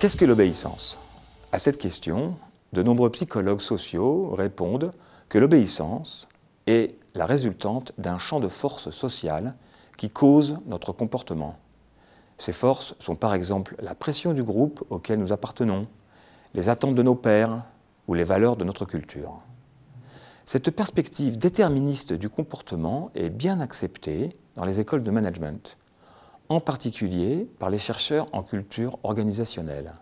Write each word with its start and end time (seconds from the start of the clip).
Qu'est-ce 0.00 0.16
que 0.16 0.24
l'obéissance? 0.24 0.98
À 1.52 1.58
cette 1.58 1.76
question, 1.76 2.34
de 2.72 2.82
nombreux 2.82 3.10
psychologues 3.10 3.60
sociaux 3.60 4.30
répondent 4.30 4.94
que 5.28 5.36
l'obéissance 5.36 6.26
est 6.66 6.94
la 7.14 7.26
résultante 7.26 7.92
d'un 7.98 8.18
champ 8.18 8.40
de 8.40 8.48
forces 8.48 8.90
sociales 8.92 9.54
qui 9.98 10.08
cause 10.08 10.56
notre 10.64 10.92
comportement. 10.92 11.58
Ces 12.38 12.54
forces 12.54 12.94
sont 12.98 13.14
par 13.14 13.34
exemple 13.34 13.76
la 13.78 13.94
pression 13.94 14.32
du 14.32 14.42
groupe 14.42 14.82
auquel 14.88 15.18
nous 15.18 15.32
appartenons, 15.32 15.86
les 16.54 16.70
attentes 16.70 16.94
de 16.94 17.02
nos 17.02 17.14
pères 17.14 17.66
ou 18.08 18.14
les 18.14 18.24
valeurs 18.24 18.56
de 18.56 18.64
notre 18.64 18.86
culture. 18.86 19.42
Cette 20.46 20.70
perspective 20.70 21.36
déterministe 21.36 22.14
du 22.14 22.30
comportement 22.30 23.10
est 23.14 23.28
bien 23.28 23.60
acceptée 23.60 24.34
dans 24.56 24.64
les 24.64 24.80
écoles 24.80 25.02
de 25.02 25.10
management, 25.10 25.76
en 26.50 26.60
particulier 26.60 27.48
par 27.58 27.70
les 27.70 27.78
chercheurs 27.78 28.26
en 28.32 28.42
culture 28.42 28.98
organisationnelle. 29.04 29.94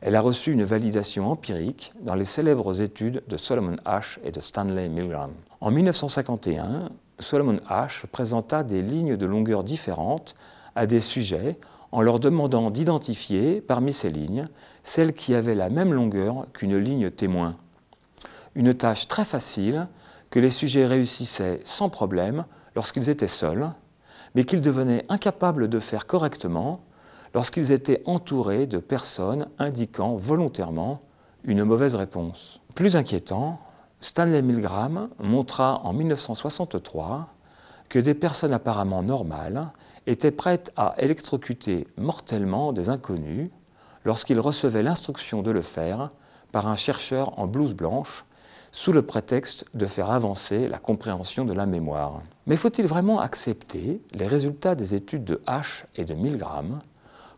Elle 0.00 0.16
a 0.16 0.20
reçu 0.20 0.52
une 0.52 0.64
validation 0.64 1.30
empirique 1.30 1.92
dans 2.00 2.14
les 2.14 2.24
célèbres 2.24 2.80
études 2.80 3.22
de 3.28 3.36
Solomon 3.36 3.76
Ash 3.84 4.18
et 4.24 4.32
de 4.32 4.40
Stanley 4.40 4.88
Milgram. 4.88 5.32
En 5.60 5.70
1951, 5.70 6.88
Solomon 7.18 7.58
Ash 7.68 8.06
présenta 8.06 8.62
des 8.62 8.80
lignes 8.80 9.16
de 9.16 9.26
longueur 9.26 9.62
différentes 9.62 10.34
à 10.74 10.86
des 10.86 11.00
sujets 11.00 11.58
en 11.92 12.00
leur 12.00 12.18
demandant 12.18 12.70
d'identifier 12.70 13.60
parmi 13.60 13.92
ces 13.92 14.10
lignes 14.10 14.48
celles 14.82 15.12
qui 15.12 15.34
avaient 15.34 15.54
la 15.54 15.68
même 15.68 15.92
longueur 15.92 16.46
qu'une 16.54 16.78
ligne 16.78 17.10
témoin. 17.10 17.56
Une 18.54 18.72
tâche 18.72 19.06
très 19.06 19.24
facile 19.24 19.88
que 20.30 20.40
les 20.40 20.50
sujets 20.50 20.86
réussissaient 20.86 21.60
sans 21.64 21.88
problème 21.90 22.44
lorsqu'ils 22.74 23.10
étaient 23.10 23.26
seuls, 23.26 23.70
mais 24.38 24.44
qu'ils 24.44 24.60
devenaient 24.60 25.04
incapables 25.08 25.66
de 25.66 25.80
faire 25.80 26.06
correctement 26.06 26.84
lorsqu'ils 27.34 27.72
étaient 27.72 28.02
entourés 28.06 28.68
de 28.68 28.78
personnes 28.78 29.48
indiquant 29.58 30.14
volontairement 30.14 31.00
une 31.42 31.64
mauvaise 31.64 31.96
réponse. 31.96 32.60
Plus 32.76 32.94
inquiétant, 32.94 33.58
Stanley 34.00 34.42
Milgram 34.42 35.08
montra 35.18 35.80
en 35.82 35.92
1963 35.92 37.34
que 37.88 37.98
des 37.98 38.14
personnes 38.14 38.52
apparemment 38.52 39.02
normales 39.02 39.72
étaient 40.06 40.30
prêtes 40.30 40.70
à 40.76 40.94
électrocuter 40.98 41.88
mortellement 41.96 42.72
des 42.72 42.90
inconnus 42.90 43.50
lorsqu'ils 44.04 44.38
recevaient 44.38 44.84
l'instruction 44.84 45.42
de 45.42 45.50
le 45.50 45.62
faire 45.62 46.12
par 46.52 46.68
un 46.68 46.76
chercheur 46.76 47.36
en 47.40 47.48
blouse 47.48 47.74
blanche 47.74 48.24
sous 48.72 48.92
le 48.92 49.02
prétexte 49.02 49.64
de 49.74 49.86
faire 49.86 50.10
avancer 50.10 50.68
la 50.68 50.78
compréhension 50.78 51.44
de 51.44 51.52
la 51.52 51.66
mémoire. 51.66 52.22
Mais 52.46 52.56
faut-il 52.56 52.86
vraiment 52.86 53.20
accepter 53.20 54.00
les 54.12 54.26
résultats 54.26 54.74
des 54.74 54.94
études 54.94 55.24
de 55.24 55.40
H 55.46 55.84
et 55.96 56.04
de 56.04 56.14
Milgram 56.14 56.80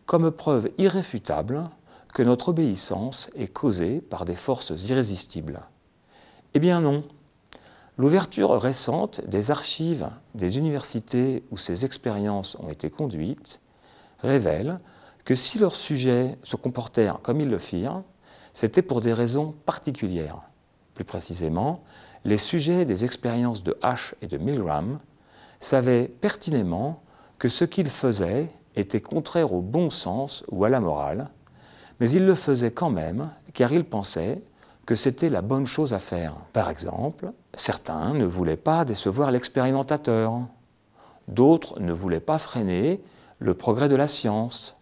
comme 0.05 0.31
preuve 0.31 0.69
irréfutable 0.77 1.69
que 2.13 2.23
notre 2.23 2.49
obéissance 2.49 3.29
est 3.35 3.47
causée 3.47 4.01
par 4.01 4.25
des 4.25 4.35
forces 4.35 4.73
irrésistibles? 4.89 5.61
Eh 6.53 6.59
bien 6.59 6.81
non. 6.81 7.03
L'ouverture 7.97 8.59
récente 8.59 9.21
des 9.27 9.51
archives 9.51 10.09
des 10.33 10.57
universités 10.57 11.43
où 11.51 11.57
ces 11.57 11.85
expériences 11.85 12.57
ont 12.59 12.69
été 12.69 12.89
conduites 12.89 13.59
révèle 14.19 14.79
que 15.23 15.35
si 15.35 15.59
leurs 15.59 15.75
sujets 15.75 16.37
se 16.43 16.55
comportèrent 16.55 17.21
comme 17.21 17.41
ils 17.41 17.49
le 17.49 17.57
firent, 17.57 18.03
c'était 18.53 18.81
pour 18.81 19.01
des 19.01 19.13
raisons 19.13 19.53
particulières. 19.65 20.39
Plus 20.93 21.05
précisément, 21.05 21.83
les 22.25 22.37
sujets 22.37 22.85
des 22.85 23.05
expériences 23.05 23.63
de 23.63 23.77
H 23.81 24.13
et 24.21 24.27
de 24.27 24.37
Milgram 24.37 24.99
savaient 25.59 26.07
pertinemment 26.07 27.01
que 27.39 27.49
ce 27.49 27.65
qu'ils 27.65 27.89
faisaient 27.89 28.49
était 28.75 29.01
contraire 29.01 29.53
au 29.53 29.61
bon 29.61 29.89
sens 29.89 30.43
ou 30.49 30.63
à 30.65 30.69
la 30.69 30.79
morale, 30.79 31.29
mais 31.99 32.09
il 32.11 32.25
le 32.25 32.35
faisait 32.35 32.71
quand 32.71 32.89
même 32.89 33.29
car 33.53 33.71
il 33.71 33.83
pensait 33.83 34.41
que 34.85 34.95
c'était 34.95 35.29
la 35.29 35.41
bonne 35.41 35.67
chose 35.67 35.93
à 35.93 35.99
faire. 35.99 36.33
Par 36.53 36.69
exemple, 36.69 37.31
certains 37.53 38.13
ne 38.13 38.25
voulaient 38.25 38.57
pas 38.57 38.85
décevoir 38.85 39.31
l'expérimentateur, 39.31 40.41
d'autres 41.27 41.79
ne 41.79 41.93
voulaient 41.93 42.19
pas 42.19 42.37
freiner 42.37 43.01
le 43.39 43.53
progrès 43.53 43.89
de 43.89 43.95
la 43.95 44.07
science, 44.07 44.75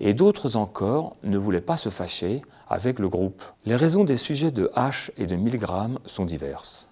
et 0.00 0.14
d'autres 0.14 0.56
encore 0.56 1.16
ne 1.22 1.38
voulaient 1.38 1.60
pas 1.60 1.76
se 1.76 1.88
fâcher 1.88 2.42
avec 2.74 2.98
le 2.98 3.08
groupe. 3.08 3.40
Les 3.66 3.76
raisons 3.76 4.02
des 4.02 4.16
sujets 4.16 4.50
de 4.50 4.68
H 4.74 5.12
et 5.16 5.26
de 5.26 5.36
Milgram 5.36 6.00
sont 6.06 6.24
diverses. 6.24 6.88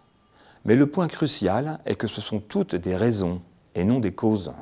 Mais 0.64 0.76
le 0.76 0.86
point 0.86 1.08
crucial 1.08 1.80
est 1.86 1.96
que 1.96 2.06
ce 2.06 2.20
sont 2.20 2.38
toutes 2.38 2.76
des 2.76 2.94
raisons 2.94 3.42
et 3.74 3.82
non 3.82 3.98
des 3.98 4.12
causes. 4.12 4.52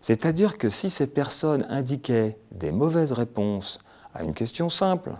C'est-à-dire 0.00 0.56
que 0.56 0.70
si 0.70 0.88
ces 0.88 1.06
personnes 1.06 1.66
indiquaient 1.68 2.38
des 2.50 2.72
mauvaises 2.72 3.12
réponses 3.12 3.78
à 4.14 4.24
une 4.24 4.32
question 4.32 4.70
simple, 4.70 5.12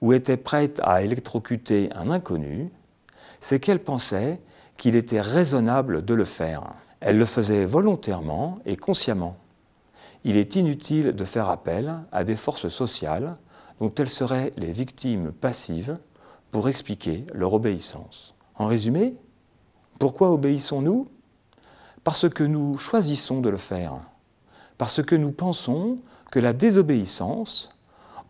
ou 0.00 0.12
étaient 0.12 0.36
prêtes 0.36 0.80
à 0.84 1.02
électrocuter 1.02 1.90
un 1.96 2.08
inconnu, 2.08 2.70
c'est 3.40 3.58
qu'elles 3.58 3.82
pensaient 3.82 4.40
qu'il 4.76 4.94
était 4.94 5.20
raisonnable 5.20 6.04
de 6.04 6.14
le 6.14 6.24
faire. 6.24 6.62
Elles 7.00 7.18
le 7.18 7.26
faisaient 7.26 7.64
volontairement 7.64 8.54
et 8.66 8.76
consciemment. 8.76 9.36
Il 10.22 10.36
est 10.36 10.54
inutile 10.54 11.10
de 11.10 11.24
faire 11.24 11.48
appel 11.48 11.92
à 12.12 12.22
des 12.22 12.36
forces 12.36 12.68
sociales 12.68 13.36
dont 13.80 13.92
elles 13.96 14.08
seraient 14.08 14.52
les 14.56 14.72
victimes 14.72 15.32
passives 15.32 15.98
pour 16.50 16.68
expliquer 16.68 17.24
leur 17.34 17.52
obéissance. 17.52 18.34
En 18.54 18.66
résumé, 18.66 19.14
pourquoi 19.98 20.30
obéissons-nous? 20.30 21.08
Parce 22.04 22.28
que 22.28 22.44
nous 22.44 22.78
choisissons 22.78 23.40
de 23.40 23.48
le 23.48 23.56
faire, 23.58 23.94
parce 24.78 25.02
que 25.02 25.14
nous 25.14 25.32
pensons 25.32 25.98
que 26.30 26.38
la 26.38 26.52
désobéissance 26.52 27.70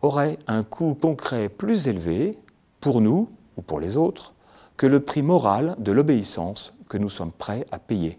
aurait 0.01 0.39
un 0.47 0.63
coût 0.63 0.95
concret 0.95 1.49
plus 1.49 1.87
élevé 1.87 2.39
pour 2.79 3.01
nous 3.01 3.29
ou 3.57 3.61
pour 3.61 3.79
les 3.79 3.97
autres 3.97 4.33
que 4.77 4.87
le 4.87 5.01
prix 5.01 5.21
moral 5.21 5.75
de 5.77 5.91
l'obéissance 5.91 6.73
que 6.87 6.97
nous 6.97 7.09
sommes 7.09 7.31
prêts 7.31 7.65
à 7.71 7.79
payer. 7.79 8.17